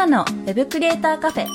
[0.00, 1.46] ナのウェブクリエイターカフェ。
[1.46, 1.48] ウ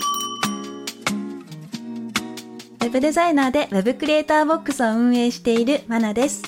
[2.79, 6.43] ェブデザイナーでウェブクリエイターボックスを運営しているマナです。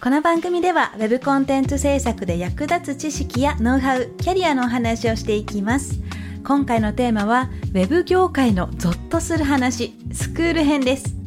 [0.00, 5.98] この番組ではウェブコンテンツ制作で役立つ知識やノウハウ、キャリアのお話をしていきます。
[6.44, 11.20] 今回のテーマはウェブ業界のゾッとする話、スクール編です。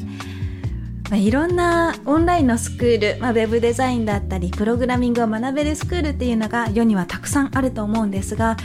[1.13, 8.57] まあ、いろんなオンラインのスクール、まあ、ウェブデザインだったりプログラミングを学べるスクールっていうのが世にはたくさんあると思うんですが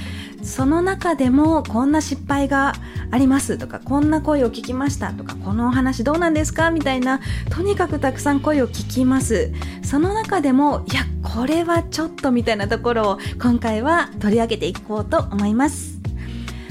[0.42, 2.74] その中でもこんな失敗が
[3.10, 7.20] ありますとかこんな声を聞きましたとかこのお話どうなんですかみたいな
[7.50, 9.52] とにかくたくさん声を聞きます。
[9.82, 15.98] その中でもいやこれはちょっとみたいなところを今回は取り上げていこうと思います。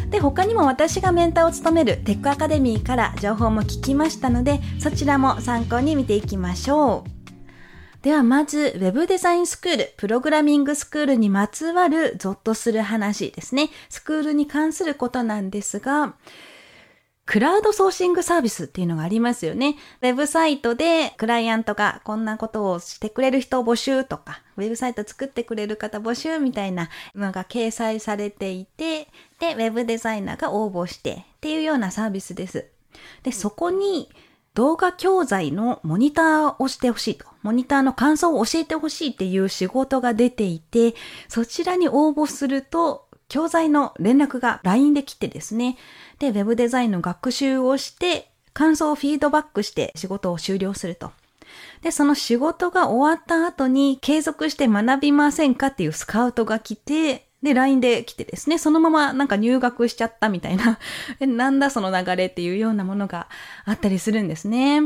[0.09, 7.16] で他にも私がメンターを務めるテックアカデミーから情報も聞きましたのでそちらも参考に見ていきましょう。
[8.07, 13.69] ではまず Web デザインスクール、プログラミングスクールにまつわるゾッとする話ですね。
[13.89, 16.15] スクールに関することなんですが、
[17.25, 19.75] クラウドソーシングサービスっていうのがありますよね。
[20.01, 29.09] ウェブサイトでクライアントがこんなことをしてくれる人を募集とか、ウェブサイト作ってくれる方募集みたいなのが掲載されていて、
[29.41, 32.67] で、ウェブデザイナーが応募してっていうようなサービスです。
[33.23, 34.09] で、そこに
[34.57, 37.27] 動画教材のモニターをしてほしいと。
[37.43, 40.95] モニターの感想を教えてほしいっていう仕事が出ていて、
[41.27, 45.77] そちらに応募すると教材の連絡が LINE で来てですね。
[46.17, 51.11] で、ウェブデザインの学習をして、感想をフィードバックして仕事を終了すると。
[51.83, 60.79] で、その仕事が終わった後に継続して学びませんかっていうスカウトが来て、で、LINE で来てですね、そのままなんか入学しちゃったみたいな、
[61.21, 63.27] なんだその流れっていうようなものが
[63.65, 64.81] あったりするんですね。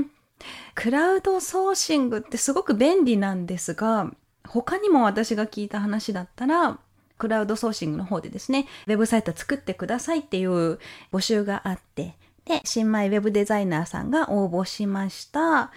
[0.75, 4.11] クラウドソーシングってすごく便利なんですが、
[4.47, 6.79] 他にも私が聞いた話だったら、
[7.17, 10.79] クラウドソーシングの方でですね、ウェブサイト作ってくださいっていう
[11.13, 12.15] 募集があって、
[12.45, 15.71] で、新米ウェブデザイナーさんが応募しました。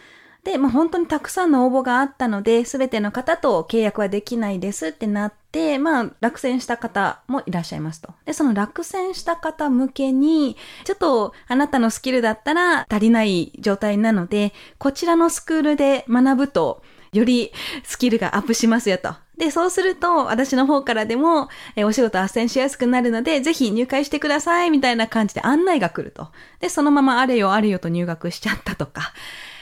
[0.44, 8.12] で、まあ、本当にたくさんの応募があったので、すべての方と契約はできないですってなって、まあ、落選した方もいらっしゃいますと。
[8.27, 16.82] で、その落選した方向けに、ちょっとあなたのスキルだったら足りない状態なので、こちらのスクールで学ぶと、
[17.15, 17.53] より
[17.84, 19.15] スキルがアップしますよと。
[19.38, 26.28] で、そうすると、私の方からでも、えお仕事斡旋しやすくなるので、ぜひ入会してください、みたいな感じで案内が来ると。
[26.61, 29.12] で、そのままあれよあれよと入学しちゃったとか、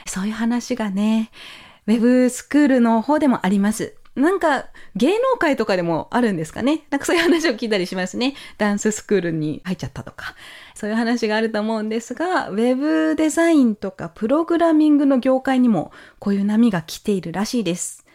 [0.05, 1.31] そういう話がね、
[1.87, 3.95] ウェブスクールの方でもあります。
[4.15, 6.83] なんか、芸能界とかでもあるんですかね。
[6.91, 8.35] なんかそういう話を聞いたりしますね。
[8.59, 10.35] ダンススクールに入っちゃったとか。
[10.75, 18.05] そういう話があると思うんですが、ウェブデザインとかプログラミングの業界にもこういう波が来ているらしいです。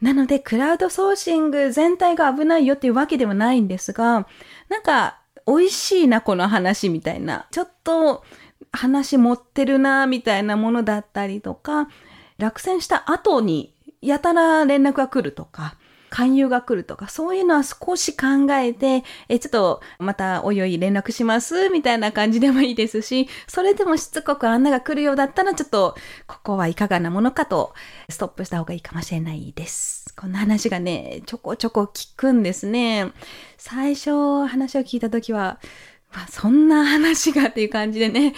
[0.00, 4.26] なので、クラウドソーシング全体が危ないよっていうわけではないんですが、
[4.68, 7.46] なんか、美味しいな、この話みたいな。
[7.50, 8.22] ちょっと、
[8.72, 11.88] 話持ってるな、みたいなものだったりとか、
[12.38, 15.76] 落選した後に、やたら連絡が来るとか、
[16.10, 25.96] 勧誘が来るとか、そういうのは少し考えて、え、ちょっと、また、おいおい連絡します、みたいな感じでもいいですし、それでもしつこく案内が来るようだったら、ちょっと、
[26.26, 27.74] ここはいかがなものかと、
[28.08, 30.14] ストップした方がいいかもしれないです。
[30.16, 33.12] こんな話がね、ちょこちょこ聞くんですね。
[33.56, 35.60] 最初、話を聞いたときは、
[36.12, 38.34] まあ、そんな話がっていう感じでね、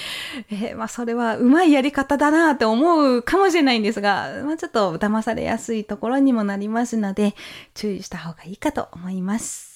[0.50, 7.34] えー、まあ、それはうまいやり方だなって思うかもしれないんですが、まあ、ちょっと騙されやすいところにもなりますので、
[7.75, 9.70] 注意した方がいいかと思います。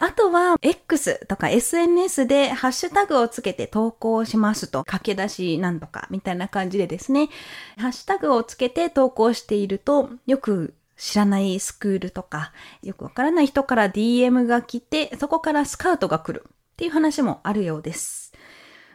[0.00, 7.30] あとは、X とか SNS でハッシュタグをつけて投稿しますと、駆け出しなんとかみたいな感じでですね、
[7.76, 12.52] ハッシュタグをつけて投稿していると、よく知らないスクールとか、
[12.82, 16.46] よくわからない人から DM が来て、そこからスカウトが来る。
[16.78, 18.32] っていう話もあるようです。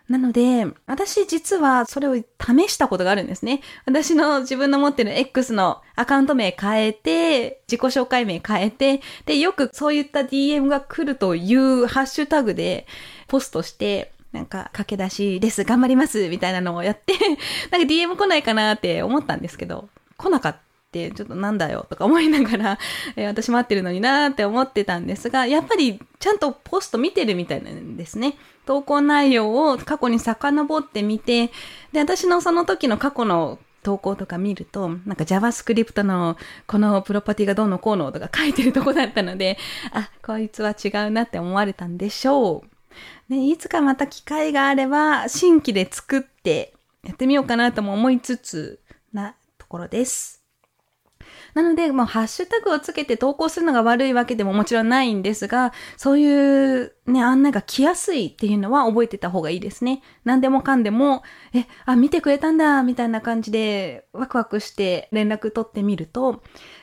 [0.08, 3.60] なので、私実はそれを試したことがあるんですね。
[3.86, 12.88] 私の自分の持ってる X のアカウント名変えて、自己紹介名変えて、で、よくそういった DM が来るというハッシュタグで
[13.28, 17.16] ポストして、なんか駆け出しです、頑張ります、みたいなのをやって、
[17.70, 20.73] なんか DM 来ないかなって思ったんですけど、来なかった。
[20.94, 22.80] ちょっとなんだよとか思いながら、
[23.16, 28.36] えー、私待ってるのになーって思ってたんですが、やっぱりちゃんとポスト見てるみたいなんですね。
[28.66, 31.52] 投稿内容を過去に遡ってみて、
[31.92, 39.58] で、私のその時の過去の投稿とか見ると、なんか JavaScript のこのプロパティがどうのこうのとか書いてるとこだったので、
[39.92, 42.64] あ、こいつは違うなって思われたんでしょ
[43.30, 43.34] う。
[43.34, 46.74] ね、いつかまた機会があれば、新規で作って
[47.04, 48.80] やってみようかなとも思いつつ
[49.12, 50.43] なところです。
[51.54, 60.02] なので、もうハッシュタグをつけて投稿するのが悪いわけでももちろんないんですが、そういうね、案内が来やすいっていうのは覚えてた方がいいですね。
[60.24, 61.24] 何でもかんでも、
[61.54, 66.42] え、あ、見てくれたんだ、みたいな感じでワクワクして連絡取ってみると、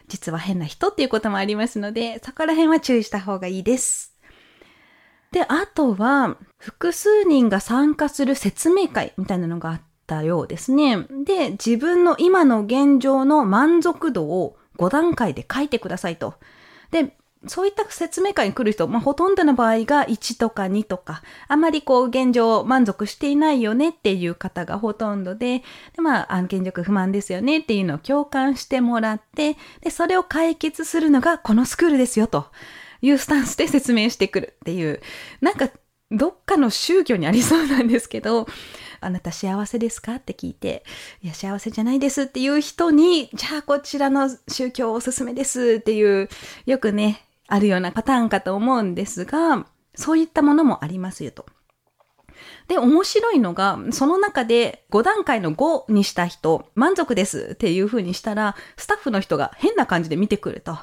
[0.09, 4.17] 実は変な人っていうこともありますので、そこら辺は注意した方がいいです。
[5.33, 11.07] で、あとは、複数人が参加する説明会みたいなのがあったようですね。
[11.25, 16.35] で、自分の今の現状の満足度を5段階で書いてくださいと。
[16.91, 17.17] で、
[17.47, 25.63] そういった説明会に来る人、まあ、ほとんどの場合が1とか2とか、あまりこう現状満足していないよねっていう方がほとんどで、
[25.95, 32.47] でまあ、案件力不満ですよねっていうのを共感してもらって、で、それを解決するのがこのスクールですよと
[33.01, 35.01] いうスタンスで説明してくるっていう、
[35.41, 35.71] なんか
[36.11, 38.49] どっかの宗教にありそうなんですけど、
[39.01, 40.17] あなた幸せですか？
[40.17, 40.85] って聞いて、
[41.23, 46.29] いや、幸せじゃないですっていう人に、じゃあこちらの宗教おすすめですっていう、
[46.67, 51.47] よくね、あるようなパターンかと思うんですが、そういったものもありますよと。
[52.69, 60.79] で、面白いのが、その中で5段階の5にした人、満足ですっていう風にしたら、スタッフの人が変な感じで見てくると。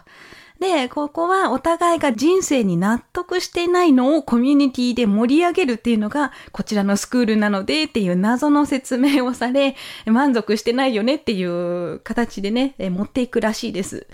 [0.60, 9.76] で、ここはお互いが人生に納得していないのをコミュニティで盛り上げるっていうのがこちらのスクールなのでっていう謎の説明をされ、
[10.06, 14.08] 満足してないよねっていう形でね、持っていくらしいです。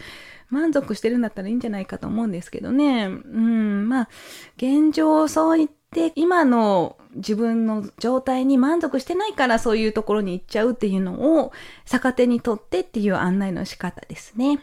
[0.50, 3.06] 満足してるんだったらいいんじゃないかと思うんですけどね。
[3.06, 4.10] うん、まあ、
[4.58, 11.52] 現状そう言って今の自分の状態に満足してないからそういうところに行っちゃうっていうのを
[11.86, 14.60] 逆手にとってっていう案内の仕方ですね。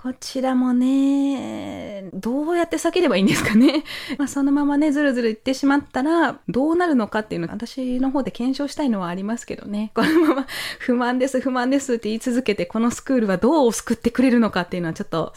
[0.00, 3.82] こちらもね、どうやって避ければいいんですかね。
[4.16, 9.90] まあそのままね、ずるずるいってしまったら、どうなるのかっていうの私の方で検証したいのはありますけどね。
[9.96, 10.46] このまま
[10.78, 15.34] 不満です、不満ですって言い続けて、このスクールはどう救ってくれるのかっていうのはちょっと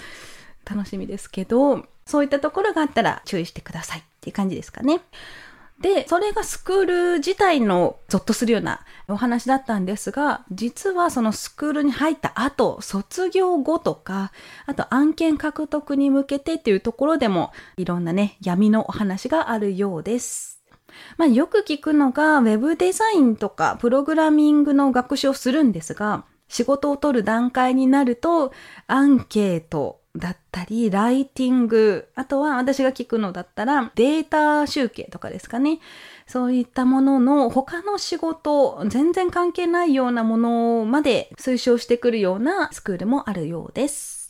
[0.64, 5.02] 楽しみですけど、そういったところがあったら注意してくださいっていう感じですかね。
[5.82, 14.32] で、それがスクール自体のゾッとするようなお話だったんですが、実はそのスクールに入った後、卒業後とか、
[14.68, 20.62] あと案件獲得に向けてっていうところでも、いろんなね、闇のお話があるようです。
[21.18, 28.52] まあよく聞くのが、ウェブデザインとかプログラミングの学習をするんですが、仕事を取る段階になると、
[28.86, 35.80] アンケート、だったり、ライティング、あとは私が聞くのだったらデータ集計とかですかね。
[36.28, 44.22] そういったものの他の仕事、全然関係ないようなものまで推奨してくるようなスクールもあるようです。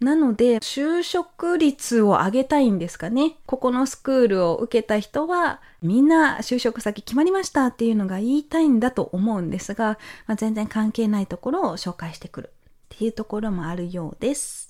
[0.00, 3.36] なので、就職率を上げたいんですかね。
[3.44, 12.50] ここのスクールを受けた人は、みんな就職先決まりましたっていうのが言いたいんだと思うんですが、まあ、全然関係ないところを紹介してくる
[12.94, 14.69] っていうところもあるようです。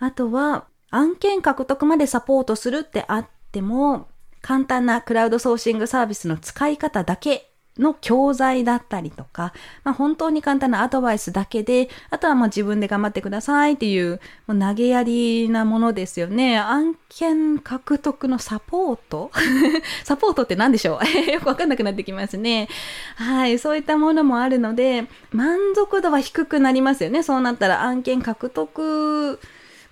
[0.00, 4.08] あとは、案件獲得までサポートするってあっても、
[4.42, 9.52] 簡単なクラウドソーシングサービスの使い方だけの教材だったりとか、
[9.84, 16.58] まあ、本当に簡単なアドバイスだけで、あとはもう自分で頑張ってくださいっていう、もう投げやりなものですよね。
[16.58, 19.30] 案件獲得のサポート？
[20.04, 21.04] サポートって何でしょう？
[21.30, 22.68] よくわかんなくなってきますね。
[23.16, 27.22] はい、そういったものもあるので、満足度は低くなりますよね。
[27.22, 29.38] そうなったら案件獲得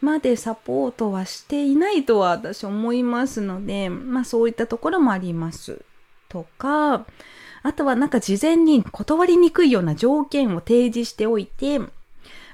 [0.00, 5.82] までサポートはしていないとは私思いますので、まあそういったところもあります。
[6.28, 7.04] とか、
[7.62, 11.80] あとはなんか事前に断りにくいような条件を提示しておいて、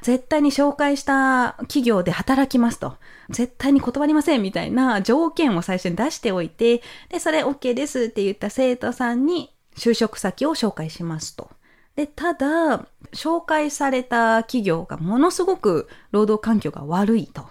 [0.02, 2.96] 絶対に紹介した企業で働きますと。
[3.30, 11.50] 絶対に断りませんみたいな条件を最初に出しておいて、で、それ OK ですって言った生徒さんに就職先を紹介しますと。
[11.96, 17.46] で、ただ、紹介された企業がものすごく労働環境が悪いと。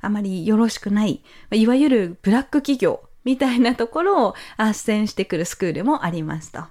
[0.00, 1.22] あまりよろしくない。
[1.52, 6.62] いわゆるブラック企業みたいなところを斡旋してくるスクールもありますと。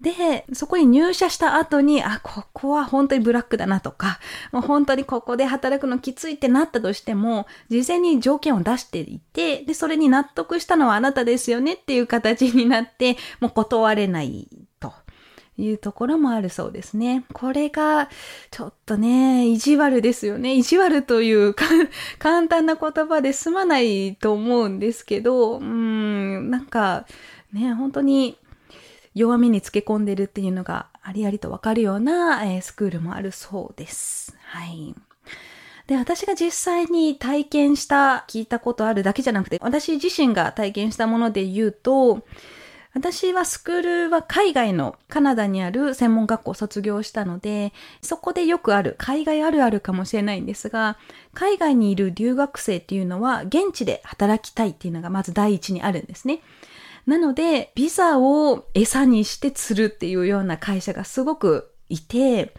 [0.00, 4.20] で、そこに入社した後に、あ、ここは本当にブラックだなとか、
[4.52, 14.67] もう本当にここで働くのきついってなったとしても、事前に条件を出していて、で、それに納得したのはあなたですよねっていう形になって、もう断れない
[15.58, 17.24] いうところもあるそうですね。
[17.32, 18.08] これが、
[18.50, 20.54] ちょっとね、意地悪ですよね。
[20.54, 21.64] 意地悪というか
[22.18, 27.06] 簡単な言葉で済まないと思うんですけど、うん、なんか、
[27.52, 28.38] ね、本当に
[29.14, 34.36] 弱みにつけ込んでるっていうのがありありとわかるような、えー、スクールもあるそうです。
[34.44, 34.94] はい。
[35.88, 42.22] で、私が実際に体験した、聞いたことあるだけじゃなくて、私自身が体験したもので言うと、
[42.94, 50.96] 私はスクールは海外のカナダにある専門学校を卒業したので、そこでよくある、海外あるあるかもしれないんですが、
[51.34, 56.40] 海外にいる留学生っていうのは現地で働きたいっていうのがまず第一にあるんですね。
[57.06, 62.54] なので、ビザを餌にして釣るっていうような会社がすごくいて、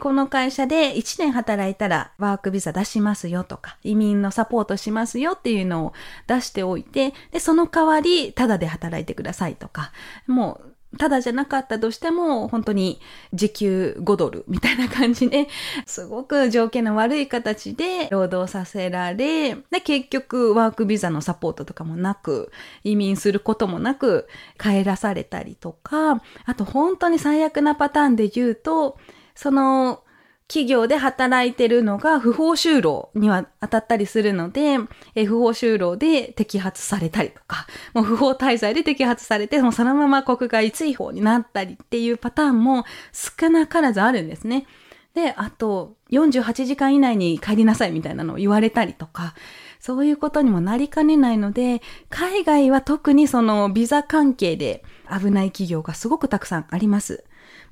[0.00, 5.92] この会社で1年働いたらワークビザ出しますよとか、移民のサポートしますよっていうのを
[6.26, 9.92] 出しておいて、で、その代わり、ただで働いてくださいとか、
[10.26, 13.00] もう、ただじゃなかったとしても、本当に
[13.32, 15.48] 時給5ドルみたいな感じで、
[15.86, 22.50] すごく条件の悪い形で労働させられ、で、結局ワークビザのサポートとかもなく、
[22.82, 24.26] 移民することもなく
[24.58, 28.98] 帰らされたりとか、あと本当に最悪なパターンで言うと、
[29.34, 30.02] その
[30.50, 34.78] 企業で働いてるのが不法就労には当たったりするので、
[35.14, 44.66] え不法就労で摘発されたりとか、もう不法滞在で摘発されて、もうそのまま国外追放になったりっていうパターンも少なからずあるんですね。
[45.14, 49.34] で、あと、48時間以内に帰りなさいみたいなのを言われたりとか、
[49.78, 57.24] そういうことにもなりかねないので、海外は特にそのビザ関係で危ない企業がすごくたくさんあります。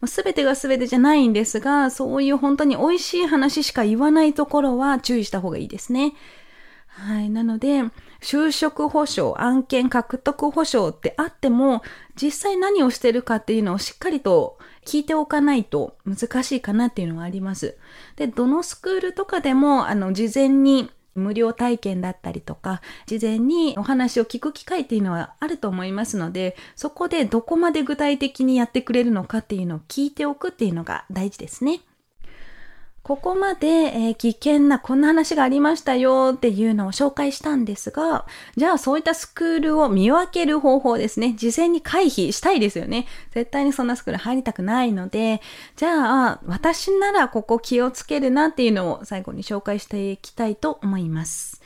[0.07, 6.15] すべてがすべてじゃないんですが、そういう本当に美味しい話しか言わないところは注意した方がいいですね。
[6.87, 7.31] はい。
[7.31, 7.85] なので、
[8.21, 11.83] 就職保証、案件獲得保証ってあっても、
[12.21, 17.77] 実際何をしてるかっていうのをしっかりと聞いておかないと難しいかなっていうのはあります。
[18.17, 31.81] で、どのスクールとかでも、あの、事前に無料体験だったりとか、事前にお話を聞く機会っていうのはあると思いますので、そこでどこまで具体的にやってくれるのかっていうのを聞いておくっていうのが大事ですね。
[33.09, 38.27] ここまで、えー、危険なこんな話がありましたよっていうのを紹介したんですが、
[38.59, 41.33] じゃあそういったスクールを見分ける方法ですね。
[41.33, 43.07] 事前に回避したいですよね。
[43.31, 45.41] 絶対にそんなスクール入りたくないので、
[45.77, 51.63] じゃあ私ならここ気をつけるなっていうのを最後に紹介していきたいと思います。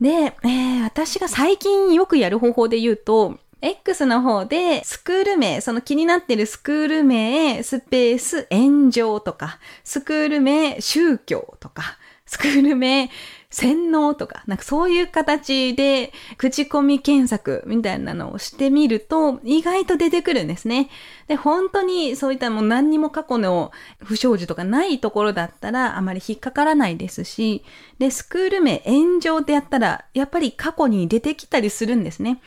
[0.00, 13.10] で、えー、私が最近よくやる方法で言うと、X の方で、スクール名、その気になってるスクール名、スペース、炎上とか、スクール名、宗教とか、スクール名、
[13.50, 20.90] 洗脳とか、なんかそういう形で口コミ検索みたいなのをしてみると意外と出てくるんですね。
[21.26, 27.64] で、本当にそういったもう何にも過去の不祥事とかないところだったらあまり引っかからないですし、
[27.98, 32.40] で、スクール名炎上ってやったらやっぱり過去に出てきたりするんですね。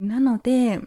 [0.00, 0.80] なので、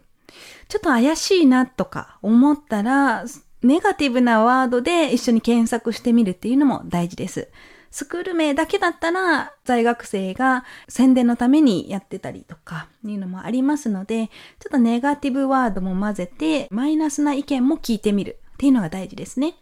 [0.67, 3.25] ちょっと怪しいなとか思ったら、
[3.61, 7.49] ネガティブなワードで一緒に検索してみるっていうのも大事です。
[7.91, 14.27] スクール名だけだったら在学生が宣伝のためにやってたりとかいうのもありますので、
[14.59, 19.55] ちょっとネガティブワードも混ぜてマイナスな意見も聞いてみるっていうのが大事ですね。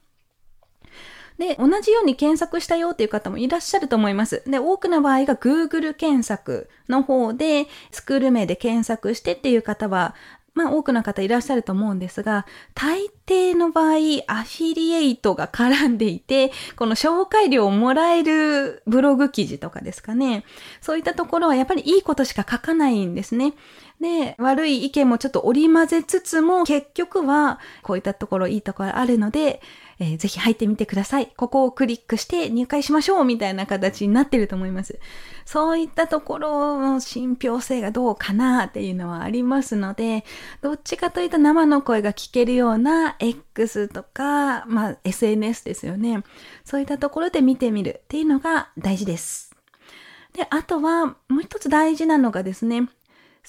[1.39, 4.43] で、同じように検索したよっていう方もいらっしゃると思います。
[4.45, 10.15] で、多くの場合が Google 検索の方で、スクール名で検索してっていう方は、
[10.53, 13.95] まあ多くの方いらっしゃると思うんですが、大抵の場合、
[14.27, 20.43] アフィリエイトが絡んでいて、この紹介料をもらえるブログ記事とかですかね。
[20.81, 23.53] そういったところはやっぱりいいことしか書かないんですね。
[24.01, 29.61] で、悪い意見もちょっと織り交ぜつつも、結局はこういったところいいところあるので、
[29.99, 31.27] えー、ぜひ入ってみてください。
[31.35, 34.99] ここをクリックして入会しましょうみたいな形になってると思います。
[35.45, 40.23] そういったところの信憑性がどうかなっていうのはありますので、
[40.61, 46.23] どっちかというと生の声が聞けるような X とか、まあ SNS ですよね。
[46.63, 49.53] そういったところで見てみるっていうのが大事です。
[50.33, 52.87] で、あとはもう一つ大事なのがですね、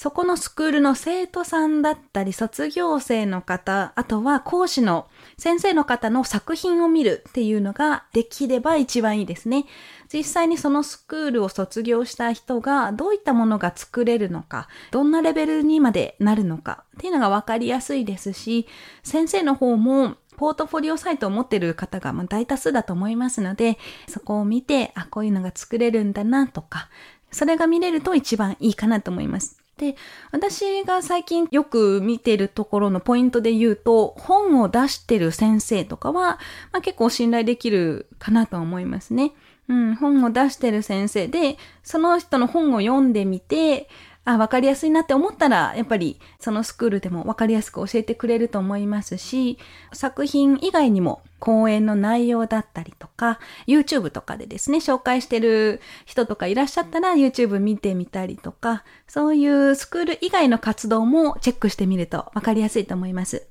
[0.03, 9.67] そこのスクールの生徒さんだったり、卒業生の方、あとは講師の先生の方の作品を見るっていうのができれば一番いいですね。
[10.11, 18.67] 実際にそのスクールを卒業した人がどういったものが作れるのか、どんなレベルにまでなるのかっていうのがわかりやすいですし、
[19.03, 23.77] 先生の方もポートフォリオサイトを持ってる方が大多数だと思いますので、
[24.09, 26.89] そこを見て、あ、こういうのが作れるんだなとか、
[27.31, 29.60] それが見れると一番いいかなと思います。
[29.81, 29.97] で、
[30.31, 36.39] 私が最近よく見てるところのポイントで言うと、本を出してる先生とかは、
[36.71, 39.33] まあ、結構信頼できるかなと思いますね。
[39.69, 43.89] うん、本を出してる先生で、その人の本を読んでみて、
[44.27, 49.59] あ、わかりやすいなって思ったら、やっぱりそのスクールでもわかりやすく教えてくれると思いますし、
[49.95, 63.47] 作品以外にも講演の内容だったりとか、YouTube とかでですね、紹介してる人とかいらっしゃったら YouTube 見てみたりとか、そういうスクール以外の活動もチェックしてみるとわかりやすいと思います。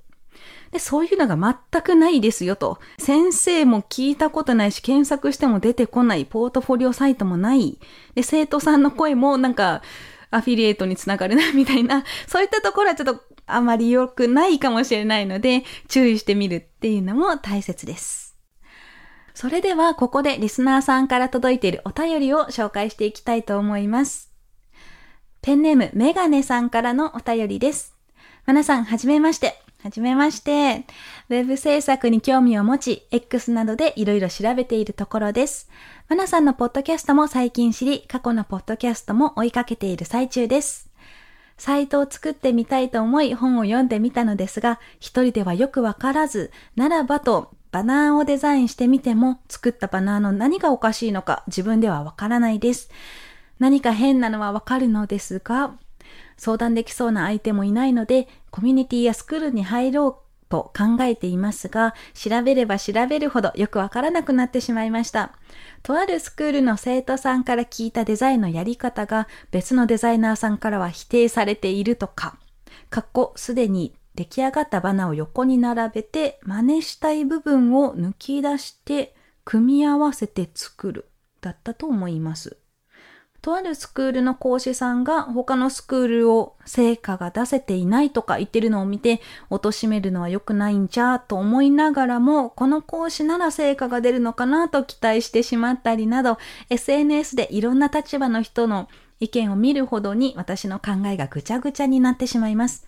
[0.71, 2.79] で、そういうのが全くないですよと。
[2.99, 7.79] 先生も聞いたことないし、検索しても出てこない、ポートフォリオサイトもない。
[8.13, 9.81] で、生徒さんの声もなんか、
[10.31, 13.23] アフィリエイトにつながるな、みたいな、そういったところはちょっと
[13.55, 18.37] あまり良くないかもしれないので、注意してみるっていうのも大切です。
[19.33, 24.33] それでは、ここでリスナーさんから届いているお便りを紹介していきたいと思います。
[25.41, 27.95] ペンネームメガネさんからのお便りです。
[28.45, 29.61] まなさん、はじめまして。
[29.81, 30.85] はじめまして。
[31.29, 35.69] ウェブ制作に興味を持ち、X などでいろいろ調べているところです。
[36.09, 40.88] マナさんのポッドキャストも最近知り、過去のポッドキャストも追いかけている最中です。
[41.59, 52.89] サイトを作ってみたいと思い本を読んでみたのですが、一人ではよくわからず、ならばとバナーをデザインしてみても、作ったバナーの何がおかしいのか自分ではわからないです。
[53.59, 55.75] 何か変なのはわかるのですが、
[56.37, 65.33] 相談できそうな相手もいないので、コミュニティやスクールに入ろうと考えていますが、調べれば調べるほどよくわからなくなってしまいました。
[65.83, 72.37] とあるスクールの生徒さんから聞いたデザインのやり方が別のデザイナーさんからは否定されているとか、
[72.89, 81.09] かっこすでに出来上がったバナを横に並べて真似したい部分を抜き出して組み合わせて作る
[81.41, 82.57] だったと思います。
[83.41, 96.37] とあるスクールの講師さんが他のスクールを成果が出せていないとか言ってるのを見て、貶めるのは良くないんじゃと思いながらも、この講師なら成果が出るのかなと期待してしまったりなど、
[96.69, 102.87] SNS でいろんな立場の人の意見を見るほどに私の考えがぐちゃぐちゃになってしまいます。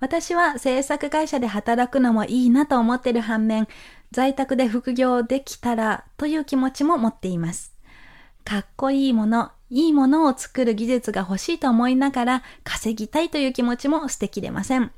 [0.00, 3.68] 私は制作会社で働くのもいいなと思ってる反面、
[4.12, 7.74] 在宅で副業できたらという気持ちも持っています。
[8.44, 14.92] かっこいいもの、いいものを作る技術が欲しいと思いながら稼ぎたいという気持ちも捨てきれません。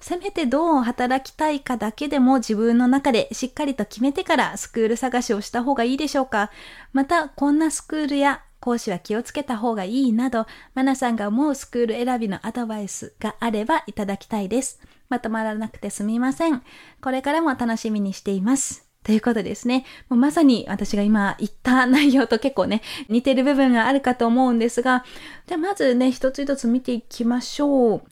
[0.00, 6.50] せめてどう働きたいかだけでも自分の中でしっかりと決めてからスクール探しをした方がいいでしょうか
[6.92, 14.80] また、こんなスクールや講師は気をつけた方がいいなど、マナさんが思うスクール選びのアドバイスがあればいただきたいです。
[15.08, 16.62] まとまらなくてすみません。
[17.00, 18.87] これからも楽しみにしています。
[19.08, 19.86] ということですね。
[20.10, 25.02] もうまさに私が今言った内容と結構ね、似てる部分があるかと思うんですが、
[25.46, 28.02] じゃあまずね、一つ一つ見ていきましょう。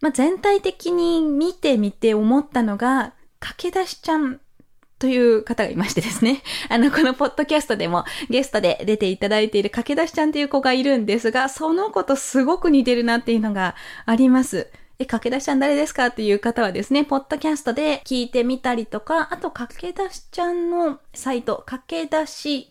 [0.00, 4.40] まあ、全体的に見てみて思ったのが、駆け出しちゃん
[4.98, 6.42] という方がいましてですね。
[6.70, 13.74] あの、このポッドキャストでもゲストで出ていただいている駆け出しちゃんという子がいるんですが、その子とすごく似てるなっていうのが
[14.06, 14.70] あります。
[15.02, 22.70] え、駆け出しちゃん誰ですかっていう方はですね、ポッドキャストで聞いてみたりとか、あと駆け出しちゃんのサイト、駆け出し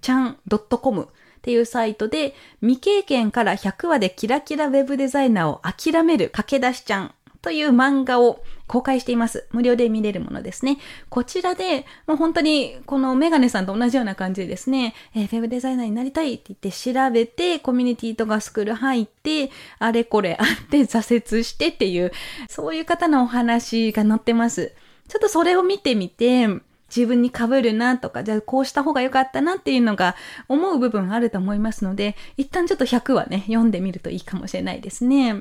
[0.00, 0.38] ちゃん
[0.80, 1.06] .com っ
[1.42, 9.48] ていうサイトで未経験から100話でキラキラウェブデザイナーを諦める駆け出しちゃんという漫画を公開しています。
[9.50, 10.78] 無料で見れるものですね。
[11.08, 22.12] こちらで、もう本当にこのメガネさんと同じような感じでですね、えー、ウェブデザイナーになりたいって言って調べて、コミュニティとかスクール入って、あれこれあって挫折してっていう、
[22.48, 24.72] そういう方のお話が載ってます。
[25.08, 26.46] ちょっとそれを見てみて、
[26.94, 30.14] 自分に被るなとか、じゃあこうした方が良かったなっていうのが
[30.46, 35.34] 思う部分あると思いますので、一旦ちょっと100はね、読んでみるといいかもしれないですね。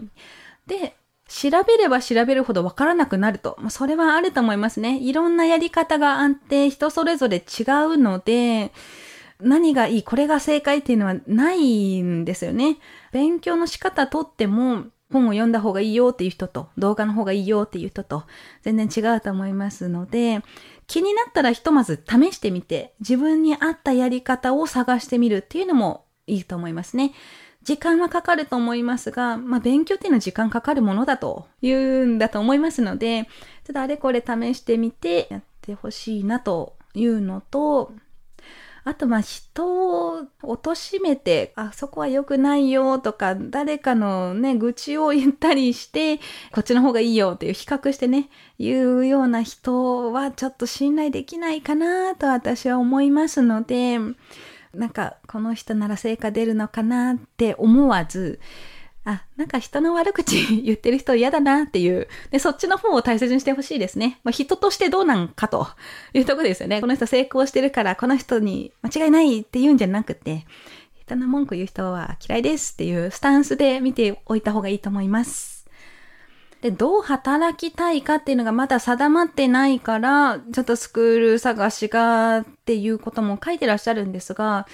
[0.65, 0.95] で、
[1.29, 3.55] 調べれば調べるほどわからなくなると。
[3.59, 4.99] まあ、それはあると思いますね。
[4.99, 7.63] いろんなやり方があって人それぞれ違
[7.93, 8.71] うので、
[9.39, 12.77] 何がいい、これが正解っていうのはないんですよね。
[13.13, 18.23] 勉強の仕方とっても、本を読んだ方がいいよっていう人と、動画の方がいいよっていう人と、
[18.63, 20.41] 全然違うと思いますので、
[20.87, 27.13] 気になったらひとまず試してみて、自分に合ったやり方を探してみるっていうのもいいと思いますね。
[27.63, 33.25] 時間はかかると思いますが、まあ、勉強っていうのは時間かかるものだというんだと思いますので、
[33.65, 37.91] ちょっとあれこれ試してみてやってほしいなというのと、
[38.85, 46.17] あと、まあ、人を貶めて、あそこは良くないよとか、誰かのね、愚痴を言ったりして、
[46.51, 53.99] こっちの方がいいよっていう比較してね、言うような人はちょっと信頼できないかなと私は思いますので、
[54.73, 58.39] なんかこの人なら成果出るのかなって思わず、
[59.05, 62.07] あ、なんか人の悪口言ってる人嫌だなっていう。
[62.31, 64.19] で、そっちの方を大切にしてほしいですね。
[64.23, 65.67] まあ、人としてどうなんかと
[66.13, 66.81] いうとこですよね。
[66.81, 70.45] この人成功してるから、この人に間違いないって言うんじゃなくて、
[70.99, 75.58] 人の文句言う人は嫌いですっていうスタンスで見ておいた方がいいと思います。
[76.61, 84.67] で、どう働きたいかっていうのがまだ定まってないから、ちょっとスクール探しがっていうことも書いてらっしゃるんですが、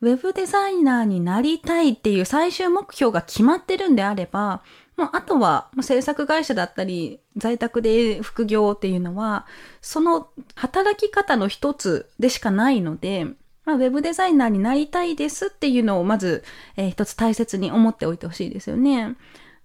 [0.00, 4.62] ウェブデザイナーになりたいっていう最終目標が決まってるんであれば、
[4.96, 9.46] もうあとは制作会社だったり、在宅で副業っていうのは、
[9.80, 13.26] その働き方の一つでしかないので、
[13.64, 16.44] まあ、ウェブデザイナーになりたいですっていうのをまず、
[16.76, 19.16] えー、一つ大切に思っておいてほしいですよね。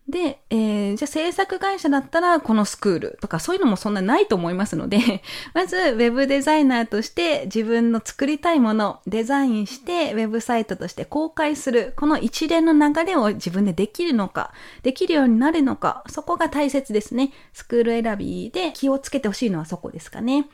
[0.09, 5.21] で、えー、じゃあ制作会社だったらこのスクールとかそういうのもそんなないと思いますので、
[5.53, 17.31] まずウェブデザイナーとして自分の作りたいもの、デザインしてウェブサイトとして公開する、この一連の流れを自分でできるのか、できるようになるのか、そこが大切ですね。
[17.53, 20.47] スクール選びで気をつけてほしいのはそこですかね。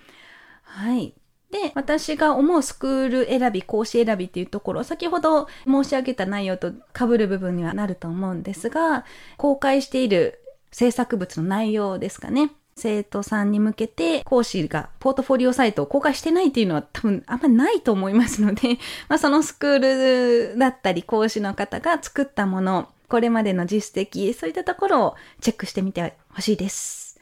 [0.63, 1.13] はい。
[1.51, 9.05] で、私が思うスクール選び、講師選びっていうところ、先ほど申し上げた内容と被る部分にはなると思うんですが、
[9.38, 12.51] 公開している制作物の内容ですかね。
[12.77, 18.77] 生徒さんに向けて講師がポートフォリオサイトを公開してないっていうのは多分あんまないと思いますので、
[19.08, 27.17] まあ、そのスクールだったり講師の方が作ったもの、これまでの実績、そういったところをチェックしてみてほしいです。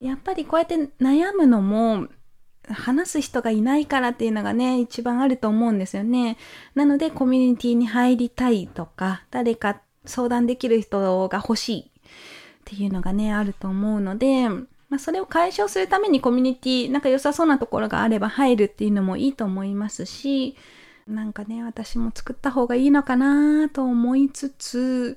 [0.00, 2.08] やっぱりこうやって悩むのも
[2.72, 6.36] 話す人がいないからっていうのがね、一番あると思うんですよね。
[6.74, 11.90] なので、コミュニティに入りたいとか、誰か相談できる人が欲しいっ
[12.64, 20.56] ていうのがね、あると思うので、まあ、それを解消するためにコミュニティ、なんか良さそうなところがあれば入るっていうのもいいと思いますし、
[21.06, 25.16] なんかね、私も作った方がいいのかなと思いつつ、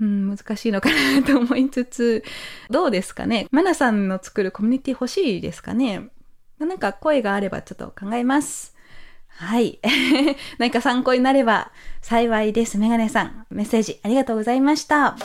[0.00, 2.24] うん、難しいのかなと思いつつ、
[2.70, 3.46] どうですかね？
[3.50, 6.08] マナさんの作るコミュニティ欲しいですかね？
[6.66, 8.74] なんか声があればちょっと考えます。
[9.28, 9.78] はい。
[10.58, 11.70] 何か参考になれば
[12.02, 12.76] 幸いです。
[12.76, 15.16] メガネさん、メッセージありがとうございました。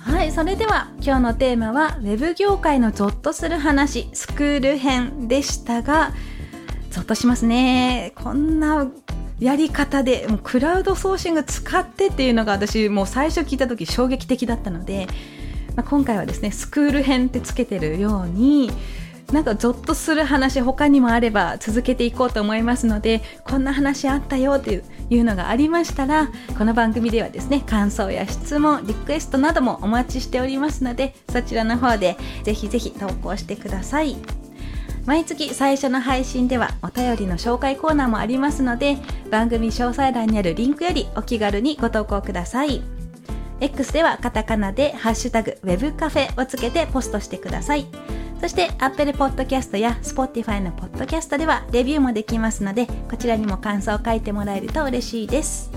[0.00, 6.12] はい、それでは今日のテーマは Web 業界のゾッとする話、スクール編でしたが、
[6.90, 8.12] ゾッとしますね。
[8.16, 8.90] こんな
[9.38, 15.06] やり方で、もうクラウドソーシング使ってっていうのが私もう最初聞いた時衝撃的だったので、
[15.78, 18.68] まあ、今回はですねスクール編ってつけてるように
[19.32, 34.16] なんかゾッとする話他にもあれば続けていこうと思いますのでこんな話あったよっていうのがありましたらこの番組ではですね感想や質問リクエストなどもお待ちしておりますのでそちらの方でぜひぜひ投稿してください。
[35.06, 38.98] 毎月最初の配信ではお便りの紹介コーナーもありますので
[39.30, 42.97] 番組詳細欄にあるリンクよりお気軽にご投稿ください。
[43.60, 47.86] X ではカタカナでハッシュタグ Web カフェをつけてポストしてください。
[48.40, 55.70] そして Apple Podcast や Spotify の Podcast ではレビューもできますので、こちらにも感想を書いてもらえると嬉しいです。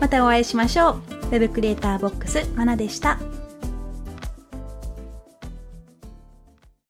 [0.00, 1.02] またお会いしましょう。
[1.30, 3.18] Web クリエイターボックスまなでした。